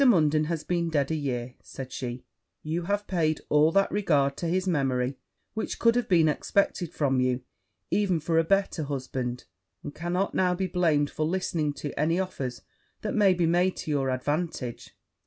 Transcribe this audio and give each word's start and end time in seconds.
Munden 0.03 0.45
has 0.45 0.63
been 0.63 0.89
dead 0.89 1.11
a 1.11 1.15
year,' 1.15 1.53
said 1.61 1.91
she; 1.91 2.23
'you 2.63 2.85
have 2.85 3.05
paid 3.05 3.39
all 3.49 3.71
that 3.73 3.91
regard 3.91 4.35
to 4.37 4.47
his 4.47 4.67
memory 4.67 5.19
which 5.53 5.77
could 5.77 5.95
have 5.95 6.09
been 6.09 6.27
expected 6.27 6.91
from 6.91 7.19
you, 7.19 7.43
even 7.91 8.19
for 8.19 8.39
a 8.39 8.43
better 8.43 8.85
husband; 8.85 9.45
and 9.83 9.93
cannot 9.93 10.33
now 10.33 10.55
be 10.55 10.65
blamed 10.65 11.11
for 11.11 11.27
listening 11.27 11.71
to 11.73 11.91
any 11.99 12.19
offers 12.19 12.63
that 13.01 13.13
may 13.13 13.35
be 13.35 13.45
made 13.45 13.75
to 13.77 13.91
your 13.91 14.09
advantage.' 14.09 14.97